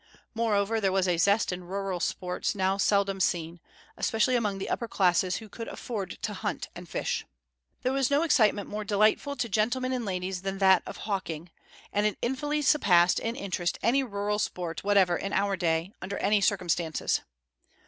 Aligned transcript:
Moreover, 0.33 0.81
there 0.81 0.91
was 0.91 1.07
a 1.07 1.17
zest 1.17 1.51
in 1.53 1.63
rural 1.63 1.99
sports 1.99 2.55
now 2.55 2.77
seldom 2.77 3.19
seen, 3.19 3.59
especially 3.95 4.35
among 4.35 4.57
the 4.57 4.67
upper 4.67 4.87
classes 4.87 5.35
who 5.35 5.47
could 5.47 5.67
afford 5.67 6.17
to 6.23 6.33
hunt 6.33 6.69
and 6.75 6.89
fish. 6.89 7.23
There 7.83 7.91
was 7.93 8.09
no 8.09 8.23
excitement 8.23 8.67
more 8.67 8.83
delightful 8.83 9.35
to 9.35 9.47
gentlemen 9.47 9.93
and 9.93 10.03
ladies 10.03 10.41
than 10.41 10.57
that 10.57 10.81
of 10.87 10.97
hawking, 11.05 11.51
and 11.93 12.07
it 12.07 12.17
infinitely 12.23 12.63
surpassed 12.63 13.19
in 13.19 13.35
interest 13.35 13.77
any 13.83 14.01
rural 14.01 14.39
sport 14.39 14.83
whatever 14.83 15.15
in 15.15 15.33
our 15.33 15.55
day, 15.55 15.93
under 16.01 16.17
any 16.17 16.41
circumstances. 16.41 17.21